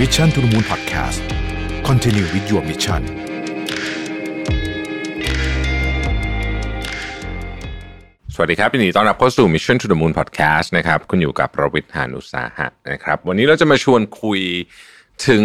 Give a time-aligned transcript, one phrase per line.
[0.00, 1.20] Mission to the Moon Podcast
[1.88, 3.02] Continue with your mission
[8.34, 14.40] สวัสดีครับยินดีต้อนรับเข้าสู่ Mission to the Moon Podcast นะครับ คุณอยู่กับประวิทยานุสาหะนะครับ วันนี้เราจะมาชวนคุย
[15.28, 15.44] ถึง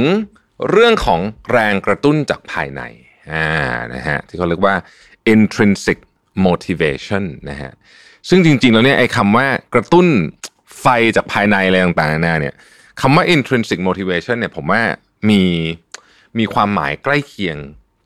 [0.69, 1.21] เรื่องของ
[1.51, 2.81] แรงกระตุ้นจากภายใน
[3.31, 3.47] อ่า
[3.93, 4.75] นะฮะที่เขาเรียกว่า
[5.33, 5.97] intrinsic
[6.45, 7.71] motivation นะฮะ
[8.29, 10.07] ซึ่งจริงๆ แล้วเนี่ยไอ้คำว่ากระตุ้น
[10.79, 10.85] ไฟ
[11.15, 12.55] จากภายในอะไรต่างๆนานาเนี่ย
[13.01, 14.81] คำว่า intrinsic motivation เนี่ยผมว่า
[15.29, 15.43] มี
[16.39, 17.57] มีความหมายใกล้เคียง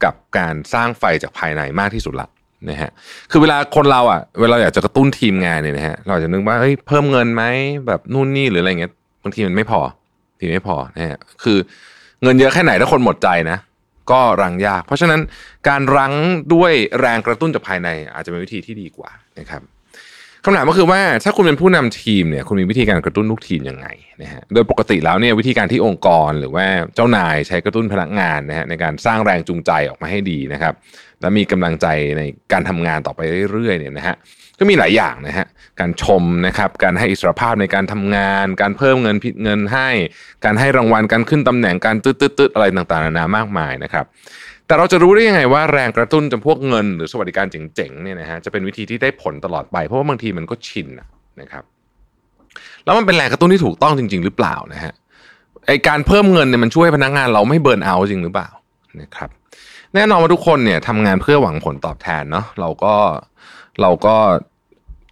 [0.03, 2.27] กับการสร้างไฟจากภายในมากที่สุดละ
[2.69, 2.91] นะฮะ
[3.31, 7.43] คือเวลาคนเราอะเวลาอยากจะกระตุ้นทีมงานเนี่ยนะฮะเราจจะนึกว่าเฮ้ยเพิ่มเงินไหม
[7.87, 8.91] แบบนู่นนี่หรืออะไรเงี้ย
[9.23, 9.79] บางทีมันไม่พอ
[10.39, 11.57] ทีไม่พอนะฮะคือ
[12.23, 13.57] เงินเยอะแค่ไหนถ้าคนหมดใจนะ
[14.11, 15.21] ก็รังยาก เพราะฉะนั้น
[15.67, 16.13] การรั้ง
[16.53, 19.61] ด้วยแรงกระตุ้นจากภายในอาจจะเป็นวิธีที่ดีกว่านะครับ
[20.45, 23.87] คำถามก็คือว่าถ้าคุณเป็นผู้นำทีมเนี่ยคุณมีวิธีการกระตุ้นลูกทีมยังไง
[24.21, 30.73] นะฮะโดยปกติแล้วเนี่ยวิธีการที่องค์กรหรือว่าเจ้านายใช้กระตุ้นพนักงานนะฮะในการสร้างแรงจูงใจออกมาให้ดีนะครับ
[31.21, 32.21] และมีกำลังใจใน
[32.53, 33.19] การทำงานต่อไป
[33.51, 34.15] เรื่อยๆเนี่ยนะฮะ
[34.59, 35.45] ก็มีหลายอย่างนะฮะ
[35.79, 39.89] การชมนะครับการให้อิสรภาพในการทำงาน การเพิ่มเงินผิดเงินให้
[40.45, 44.05] การให้รางวัลการขึ้นตำแหน่งการตืดๆอะไรต่างๆนานามากมายนะครับ
[44.67, 50.87] แต่เราจะรู้ได้ยังไงว่าแรงกระตุ้นจำพวกเงิน หรือสวัสดิการเจ๋งๆเนี่ยนะฮะจะเป็นวิธีที่ได้ผลตลอดไป เพราะว่าบางทีมันก็ชิน
[51.41, 51.63] นะครับ
[52.85, 54.93] แล้วมันเป็นแรงกระตุ้นที่ถูกต้องจริง ๆ หรือเปล่านะฮะ
[55.67, 58.49] ไอการเพิ่มเงินเนี่ยมันช่วยพนักงานเราไม่เบิร์นเอาจริงหรือเปล่า
[59.01, 59.29] นะครับ
[59.95, 62.95] แน่นอนว่าทุกคนเนี่ยทำงานเพื่อหวังผลตอบแทนเนาะเราก็
[63.81, 64.15] เราก็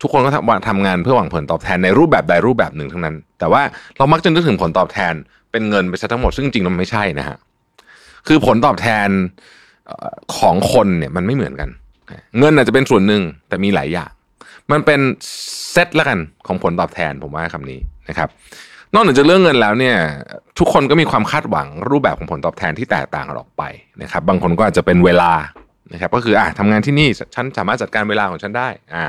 [0.02, 3.62] ทุกคนก็ทำทำงานเพื่อหวังผลตอบแทนในรูปแบบใดรูปแบบหนึ่งทั้งนั้น แต่ว่า
[3.98, 5.14] เรามักจะนึกถึงผลตอบแทน
[5.52, 7.38] เป็นเงินไปซะทั้งหมดซึ่งจริงๆมันไม่ใช่นะฮะ
[8.28, 9.10] คือผลตอบแทน
[10.38, 11.70] ของคนเนี่ยมันไม่เหมือนกัน
[12.40, 14.12] เงินอาจจะเป็นส่วนหนึ่งแต่มีหลายอย่าง
[14.72, 15.00] มันเป็น
[15.72, 18.30] เซตละกันของผลตอบแทนผมว่าคำนี้นะครับ
[18.94, 19.98] นอกจากเรื่องเงินแล้วเนี่ย
[20.60, 23.64] ทุกคนก็มีความคาดหวังรูปแบบของผลตอบแทนที่แตกต่างกันออกไป
[24.02, 25.32] นะครับ บางคนก็อาจจะเป็นเวลา
[25.94, 29.06] นะครับก็คืออะทำงานที่นี่ฉันสามารถจัดการเวลาของฉันได้อ่า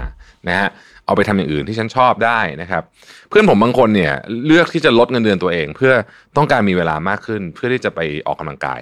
[0.49, 0.69] นะฮะ
[1.07, 2.83] เอาไปทำอย่างอื่นที่ฉันชอบได้นะครับ
[3.29, 4.13] เพื่อนผมบางคนเนี่ย
[4.47, 5.93] เลือกที่จะลดเงินเดือนตัวเอง เพื่อ
[6.37, 8.81] ต้องการมีเวลามากขึ้นเพื่อที่จะไปออกกำลังกาย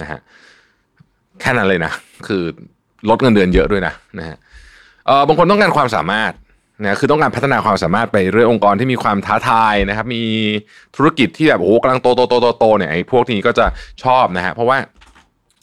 [0.00, 0.18] นะฮะ
[1.40, 1.92] แค่นั้นเลยนะ
[2.26, 2.42] คือ
[3.08, 4.36] ลดเงินเดือนเยอะด้วยนะนะฮะ
[5.06, 6.32] เออบางคนต้องการความสามารถ
[6.82, 10.22] นะคือต้องการพัฒนาความสามารถไปเรื่อยองค์กรที่มีความท้าทายนะครับ มี
[10.96, 13.66] ธุรกิจที่แบบโอ้โหกำลังโตโตโตโตโตเนี่ยไอ้พวกนี้ก็จะ
[14.04, 14.78] ชอบนะฮะเพราะว่า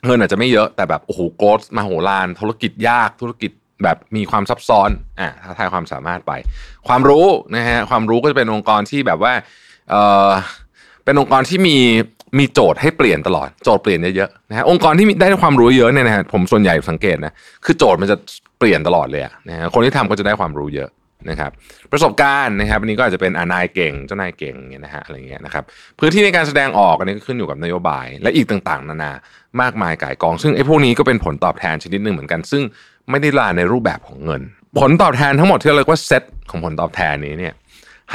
[0.06, 3.52] เงินอาจจะไม่เยอะแต่แบบโอ้โห goal มโหฬารธุรกิจยากธุรกิจ
[3.84, 4.90] แบบมีความซับซ้อน
[5.20, 6.32] อ่าท้าทายความสามารถไป
[6.88, 9.34] ความรู้นะฮะความรู้ก็จะเป็นองค์กรที่แบบว่า
[9.90, 9.96] เอ
[10.28, 10.30] อ
[11.06, 11.78] เป็นองค์กรที่มี
[12.38, 17.34] มีโจทย์ให้เปลี่ยนตลอดโจทย์เปลี่ยนเยอะๆนะฮะองค์กรที่ได้ความรู้เยอะเนี่ยนะฮะผมส่วนใหญ่สังเกตนะ
[17.66, 18.18] คือโจทย์มันจะ
[18.60, 20.90] เปลี่ยนตลอดเลยนะฮะคนที่ทำก็จะได้ความรู้เยอะ
[21.30, 21.52] นะครับ
[21.92, 25.64] ประสบการณ์นะครับอันนี้ก็อาจจะเป็นอนายเก่งเจ้านายเก่งเนี่ยนะฮะอะไรเงี้ยนะครับ
[26.00, 29.12] พื้นที่ในการแสดงออกอันนี้ก็ขึ้นอยู่กับนโยบาย และอีกต่างๆ นานา
[29.62, 32.64] มากมายก่ายกอง ซึ่งไอ้พวกนี้ก็เป็นผลตอบแทนชนิดหนึ่งเหมือนกัน ซึ่ง
[33.09, 34.42] ไม่ได้ลาในรูปแบบของเงิน
[34.80, 37.54] ผลตอบแทนทั้งหมดที่เราเรียกว่าเซตของผลตอบแทนนี้เนี่ย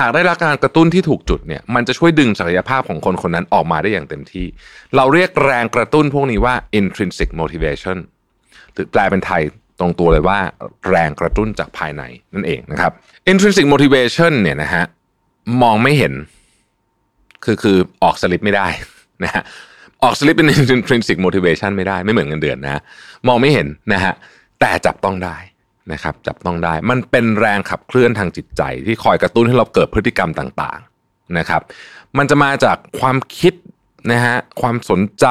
[0.00, 4.46] หากได้รับการกระตุ้นที่ถูกจุดเนี่ยมันจะช่วยดึงศักยภาพของคนคนนั้นออกมาได้อย่างเต็มที่
[4.96, 7.96] เราเรียกแรงกระตุ้นพวกนี้ว่า intrinsic motivation
[8.72, 9.42] หรือแปลเป็นไทย
[9.80, 10.38] ตรงตัวเลยว่า
[10.88, 12.02] แรงกระตุ้นจากภายใน
[12.34, 12.92] นั่นเองนะครับ
[13.32, 14.84] intrinsic motivation เนี่ยนะฮะ
[15.62, 16.12] มองไม่เห็น
[17.44, 18.66] คือคือออกสลิปไม่ได้
[19.24, 19.42] นะฮะ
[20.02, 22.80] ออกสลิปเป็น intrinsic motivation ไม่ได้ไม่เหมือนเงินเดือนนะ
[23.28, 24.14] มองไม่เห็นนะฮะ
[24.60, 25.36] แต่จับต้องได้
[25.92, 31.62] นะครับจับต้องได้มันเป็นแรงขับเคลื่อนทางจิตใจ ที่คอยกระตุ้นให้เราเกิดพฤติกรรมต่างๆนะครับ
[32.18, 33.54] มันจะมาจากความคิด
[34.12, 35.26] นะฮะความสนใจ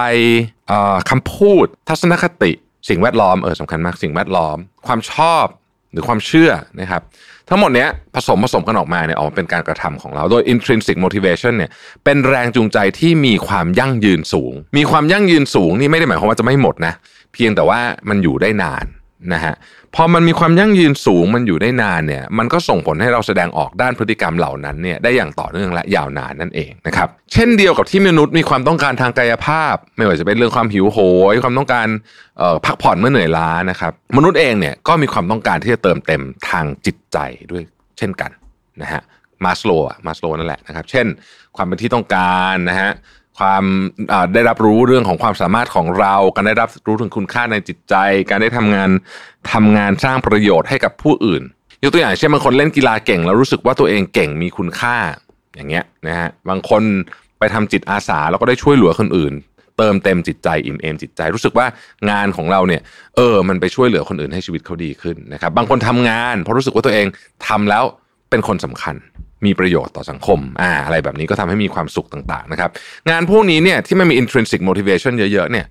[1.09, 2.51] คำพูด ทัศนคติ
[2.89, 4.57] สิ่งแวดล้อมเออสำคัญมากสิ่งแวดล้อม
[4.87, 5.45] ความชอบ
[5.91, 7.01] หรือความเชื่อนะครับ
[7.49, 11.71] ทั้งหมดเนี้ยผสมผสมกันออกมาเนี่ยออกมาเป็นการกระทำของเราโดย intrinsic motivation เนี่ย
[12.05, 16.93] เป็นแรงจูงใจที่มีความยั่งยืนสูง มีความยั่งยืนสูงนี่ไม่ได้หมายความว่าจะไม่หมดนะ
[17.33, 17.79] เพียงแต่ว่า
[18.09, 18.85] มันอยู่ได้นาน
[19.33, 19.53] นะฮะ
[19.95, 30.97] พอมันมีความยั่งยืนสูงมันอยู่ได้นานเนี่ยมันก็ส่งผลให้เราแสดงออกด้านพฤติกรรมเหล่านั้นเนี่ยได้อย่างต่อเนื่องและยาวนานนั่นเองนะครับเช่นเดียวกับที่มนุษย์มีความต้องการทางกายภาพ ไม่ว่าจะเป็นเรื่องความหิวโห
[31.31, 31.87] ย ความต้องการ
[32.65, 37.17] พักผ่อนเมื่อเหนื่อยล้านะครับมนุษย์เองเนี่ยก็มีความต้องการที่จะเติมเต็มทางจิตใจ
[37.51, 37.63] ด้วย
[37.97, 38.31] เช่นกัน
[38.81, 39.01] นะฮะ
[39.43, 39.71] มาสโล
[40.05, 41.05] มาสโลนั่นแหละนะครับ เช่น
[41.55, 42.91] ความเป็นที่ต้องการนะฮะ
[43.41, 43.63] ความ
[44.33, 47.95] ได้รับรู้เรื่องของความสามารถของเรา การได้รับรู้ถึงคุณค่าในจิตใจ
[48.29, 48.89] การได้ทำงาน
[49.53, 51.43] ทำงานสร้างประโยชน์ให้กับผู้อื่น
[51.83, 54.95] ยกตัวอย่างเช่นบางคนเล่นกีฬาเก่ง แล้วรู้สึกว่าตัวเองเก่งมีคุณค่า
[55.55, 56.83] อย่างเงี้ยนะฮะบางคน
[57.39, 59.33] ไปทำจิตอาสาแล้วก็ได้ช่วยเหลือคนอื่น
[59.77, 61.65] เติมเต็มจิตใจอิ่มเอมจิตใจรู้สึกว่า
[62.09, 62.81] งานของเราเนี่ย
[63.15, 67.07] เออมันไปช่วยเหลือคนอื่นให้ชีวิตเขาดีขึ้นนะครับบางคนทำงานเพราะรู้สึกว่าตัวเอง
[67.47, 67.83] ทำแล้ว
[68.29, 68.95] เป็นคนสำคัญ
[69.45, 72.69] มีประโยชน์ต่อสังคมอ่าอะไรแบบนี้ก็ทำให้มีความสุขต่างๆนะครับ
[73.09, 75.67] งานพวกนี้เนี่ยที่มันมี intrinsic motivation เยอะๆเนี่ย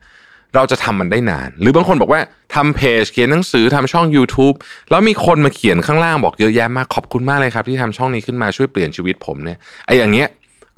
[0.54, 2.20] เราจะทำมันได้นาน หรือบางคนบอกว่า
[2.54, 4.56] ทำเพจเขียนหนังสือทำช่อง YouTube
[4.90, 10.28] แล้วมีคนมาเขียนข้างล่างบอกเยอะแยะมากขอบคุณมากเลยครับ ที่ทำช่องนี้ขึ้นมาช่วยเปลี่ยนชีวิตผมเนี่ยไอ้อย่างเงี้ย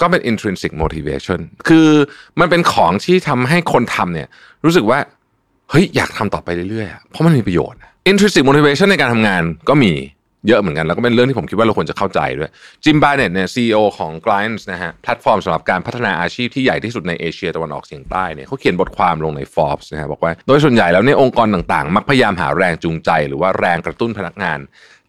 [0.00, 1.88] ก็เป็น intrinsic motivation คือ
[2.40, 4.28] มันเป็นของที่ทำให้คนทำเนี่ย
[4.64, 4.98] รู้สึกว่า
[5.70, 7.78] เฮ้ยอยากทำต่อไปเรื่อยๆ เพราะมันมีประโยชน์
[8.10, 9.92] intrinsic motivation ในการทำงานก็มี
[10.48, 12.50] เยอะเหมือนกันแล้วก็เป็นเรื่องที่ผมคิดว่าเราควรจะเข้าใจด้วย
[12.84, 24.58] จิมบาเน็ตเนี่ยซีอของ g l i n t นะฮะแพลตฟอร์มสำหรับการพัฒนาอาชีพที่ใหญ่ที่สุดในเอเชียตะวันออกเฉียงใต้เนี่ยเขาเขียนบทความลงใน Forbes นะฮะบอกว่าโดยส่วนใหญ่แล้วเนี่ยองค์กรต่างๆ มักพยายามหาแรงจูงใจ หรือว่าแรงกระตุ้นพนักงาน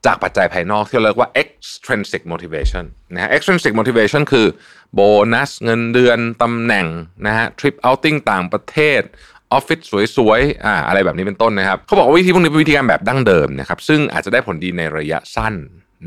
[0.06, 4.48] จากปัจจัยภายนอกที่เรียกว่า extrinsic motivation นะฮะ extrinsic motivation คือ
[4.94, 5.00] โบ
[5.34, 6.88] นัสเงินเดือนตำแหน่ง
[7.28, 9.02] นะฮะทริปเอาติ้งต่างประเทศ
[9.54, 9.80] ออฟฟิศ
[10.18, 15.54] สวยๆอ่าอะไรแบบนี้เป็นต้นนะครับเขาบอกว่าวิธีพวกนี้เป็นวิธีการแบบดั้งเดิมนะครับซึ่งอาจจะได้ผลดีในระยะสั้น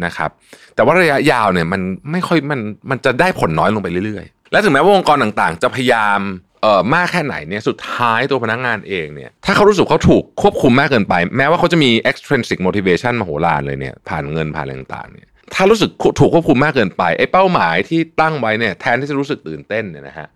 [0.05, 0.31] นะครับ
[0.75, 2.61] แต่ว่าระยะยาวเนี่ยมันไม่ค่อยมัน
[2.91, 6.21] มันจะได้ผลน้อยลงไปเรื่อยๆ และถึงแม้ว่าองค์กรต่างๆ จะพยายาม
[6.63, 20.29] เอ่อมากแค่ไหนเนี่ยสุดท้ายตัวพนักงานเองเนี่ยถ้าเขารู้สึกเขาถูกควบคุมมากเกินไป แม้ว่าเขาจะมี extrinsic motivation มโหฬารเลยเนี่ยผ่านเงินผ่านอะไรต่างๆเนี่ยถ้ารู้สึกถูกควบคุมมากเกินไปไอ้เป้าหมายที่ตั้งไว้เนี่ยแทนที่จะรู้สึกตื่นเต้นเนี่ยนะฮะ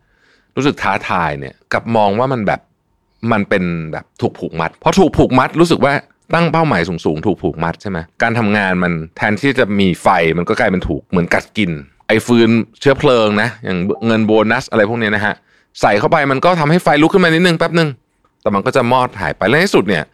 [0.57, 2.61] รู้สึกท้าทายเนี่ยกับมองว่ามันแบบ
[3.33, 5.93] มันเป็นแบบถูกผูกมัดเพราะถูกผูกมัดรู้สึกว่า
[6.35, 10.09] ตั้งเป้าหมายสูงๆถูกผูกมัดใช่ไหมการทำงานมันแทนที่จะมีไฟ
[10.39, 11.71] มันก็กลายเป็นถูกเหมือนกัดกิน
[12.09, 12.51] ไอ้ฟืน
[12.81, 15.35] เชื้อเพลิงนะ อย่างเงินโบนัสอะไรพวกนี้นะฮะ
[15.81, 17.89] ใส่เข้าไปมันก็ทำให้ไฟลุกขึ้นมานิดนึงแป๊บนึง
[18.43, 20.05] แต่มันก็จะมอดหายไปและในที่สุดเนี่ย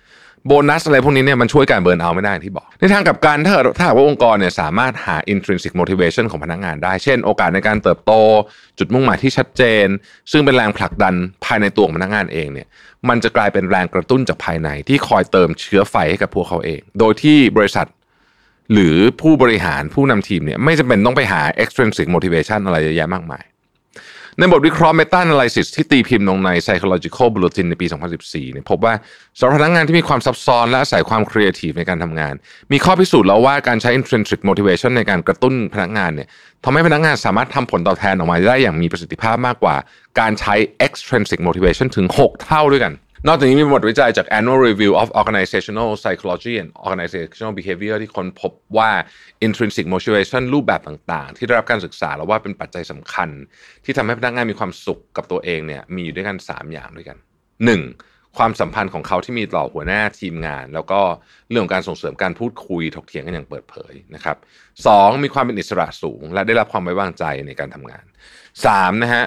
[0.46, 8.12] โบนัสอะไรพวกนี้เนี่ยมันช่วยการเบิร์นเอาไม่ได้ที่บอก ในทางกับการถ้าถ้าว่าองค์กรเนี่ยสามารถหา intrinsic motivation ของพนักงานได้ เช่น โอกาสในการเติบโต
[8.78, 9.86] จุดมุ่งหมายที่ชัดเจน
[10.32, 11.14] ซึ่งเป็นแรงผลักดัน
[11.44, 12.66] ภายในตัวของพนักงานเองเนี่ย
[13.08, 17.86] มันจะกลายเป็นแรงกระตุ้นจากภายในที่คอยเติมเชื้อไฟให้กับพวกเขาเอง โดยที่บริษัท
[18.72, 23.44] หรือผู้บริหารผู้นำทีมเนี่ยไม่จำเป็นต้องไปหา extrinsic motivation อะไรเยอะแยะมากมาย
[24.40, 27.86] ในบทวิเคราะห์ Meta Analysis ที่ตีพิมพ์ลงใน Psychological Bulletin ในปี
[28.20, 28.94] 2014เนี่ยพบว่า
[29.38, 32.34] สำหรับพนักงานที่มีความซับซ้อนและอาศัยความครีเอทีฟในการทำงาน
[32.72, 36.28] มีข้อพิสูจน์แล้วว่าการใช้ intrinsic motivation ในการกระตุ้นพนักงานเนี่ย
[36.64, 39.76] ทำให้พนักงานสามารถทำผลตอบแทนออกมาได้อย่างมีประสิทธิภาพมากกว่า
[40.20, 40.54] การใช้
[40.86, 42.92] extrinsic motivation ถึง 6 เท่าด้วยกัน
[43.28, 48.90] นอกจากนี้มีบทวิจัยจาก Annual Review of Organizational Psychology and Organizational Behavior ที่คนพบว่า
[49.46, 53.28] intrinsic motivation รูปแบบต่างๆ ที่ได้รับการศึกษาแล้วว่าเป็นปัจจัยสำคัญ
[53.84, 57.16] ที่ทำให้พนักงานมีความสุขกับตัวเองเนี่ยมีอยู่ด้วยกัน 3 อย่างด้วยกัน
[57.76, 58.38] 1.
[58.38, 61.00] ความสัมพันธ์ของเขาที่มีต่อหัวหน้าทีมงาน แล้วก็
[61.50, 64.36] เรื่องของการส่งเสริมการพูดคุยถกเถียงกันอย่างเปิดเผยนะครับ
[64.84, 64.86] ส
[65.24, 68.04] มีความเป็นอิสระสูง และได้รับความไว้วางใจในการทำงาน
[68.52, 69.24] 3 นะฮะ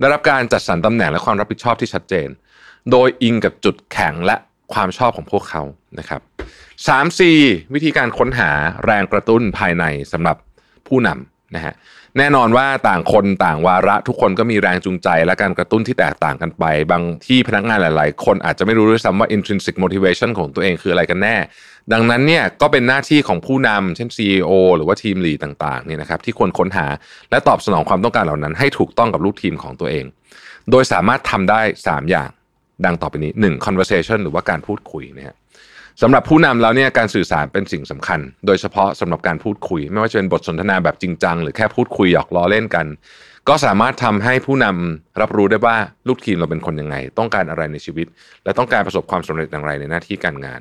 [0.00, 2.30] ได้รับการจัดสรรตำแหน่งและความรับผิดชอบที่ชัดเจน
[2.90, 4.36] โดยอิงกับจุดแข็งและ
[4.72, 5.62] ความชอบของพวกเขา
[5.98, 6.20] นะครับ
[6.88, 7.38] สามสี่
[7.74, 8.50] วิธีการค้นหา
[8.84, 10.36] แรงกระตุ้นภายในสำหรับ
[10.86, 11.74] ผู้นำนะฮะ
[12.18, 21.36] แน่นอนว่าต่างคนต่างวาระทุกคนก็มีแรงจูงใจและการกระตุ้นที่แตกต่างกันไป บางที่พนักงานหลาย ๆ คนอาจจะไม่รู้ด้วยซ้ำว่า intrinsic motivation ของตัวเองคืออะไรกันแน่
[21.92, 26.86] ดังนั้นเนี่ยก็เป็นหน้าที่ของผู้นำเช่น CEO หรือว่าทีมลีต่างๆเนี่ยนะครับที่ควรค้นหา
[27.30, 30.04] และตอบสนองความต้องการเหล่านั้น ให้ถูกต้องกับลูกทีมของตัวเอง
[30.70, 32.30] โดยสามารถทำได้ 3 อย่าง
[32.84, 33.66] ดังต่อไปนี้ 1.
[33.66, 35.36] conversation หรือว่าการพูดคุยนะฮะ
[36.02, 42.86] สำหรับผู้นำแล้วเนี่ยการสื่อสารเป็นสิ่งสำคัญ โดยเฉพาะสำหรับการพูดคุย ไม่ว่าจะเป็นบทสนทนาแบบจริงจัง หรือแค่พูดคุยหยอกล้อเล่นกัน
[43.48, 45.76] ก็สามารถทำให้ผู้นำรับรู้ได้ว่า
[46.08, 48.06] ลูกทีมเราเป็นคนยังไง ต้องการอะไรในชีวิต
[48.44, 50.60] และต้องการประสบความสำเร็จอย่างไรในหน้าที่การงาน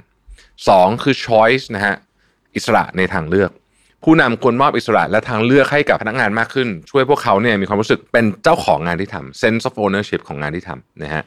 [0.51, 1.03] 2.
[1.03, 1.95] คือ choice นะฮะ
[2.55, 3.51] อิสระในทางเลือก
[4.03, 11.23] ผู้นำควรมอบอิสระและทางเลือกให้กับพนักงานมากขึ้น ช่วยพวกเขาเนี่ยมีความรู้สึกเป็นเจ้าของงานที่ทำ sense of ownership ของงานที่ทำนะฮะ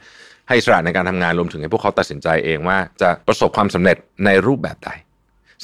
[0.52, 4.90] ให้อิสระในการทำงานรวมถึงให้พวกเขาตัดสินใจเองว่าจะประสบความสำเร็จในรูปแบบใด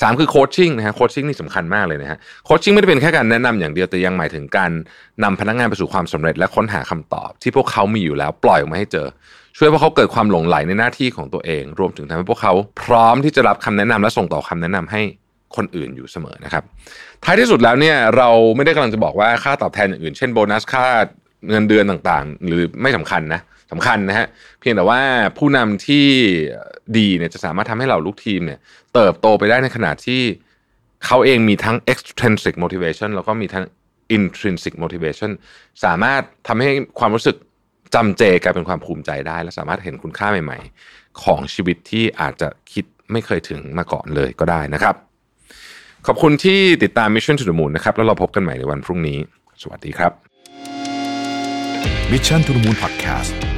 [0.00, 4.70] สามคือโคชชิ่งนะฮะโคชชิ่งนี่สำคัญมากเลยนะฮะโคชชิ่งไม่ได้เป็นแค่การแนะนำอย่างเดียวแต่ยังหมายถึงการ
[5.24, 9.06] นำพนักงานไปสู่ความสำเร็จและค้นหาคำตอบ ที่พวกเขามีอยู่แล้วปล่อยออกมาให้เจอ
[9.56, 12.52] ช่วยพวกเขาเกิดความหลงไหลในหน้าที่ของตัวเอง รวมถึงทำให้พวกเขา
[12.82, 15.02] พร้อมที่จะรับคำแนะนำและส่งต่อคำแนะนำให้
[15.56, 16.64] คนอื่นอยู่เสมอนะครับ
[17.24, 20.86] ท้ายที่สุดแล้วเนี่ยเราไม่ได้กำลังจะบอกว่าค่าตอบแทนอย่างอื่น เช่นโบนัสค่า
[21.50, 23.40] เงินเดือนต่างๆ หรือไม่สำคัญนะ
[23.72, 24.26] สำคัญนะฮะ
[24.60, 25.00] เพียงแต่ว่า
[25.38, 26.06] ผู้นำที่
[26.98, 28.58] ดีเนี่ยจะสามารถทำให้เราลูกทีมเนี่ย
[28.94, 30.22] เติบโตไปได้ในขณะที่
[31.06, 33.64] เขาเองมีทั้ง extrinsic motivation แล้วก็มีทั้ง
[34.16, 35.30] intrinsic motivation
[35.84, 37.36] สามารถทำให้ความรู้สึก
[37.94, 44.94] จำเจกลายเป็นความภูมิใจได้ และสามารถเห็นคุณค่าใหม่ๆ ของชีวิตที่อาจจะคิดไม่เคยถึงมาก่อนเลยก็ได้นะครับ
[46.06, 49.18] ขอบคุณที่ติดตาม Mission to the Moon นะครับ แล้วเราพบกันใหม่ในวันพรุ่งนี้
[49.62, 50.12] สวัสดีครับ
[52.12, 53.57] Mission to the Moon Podcast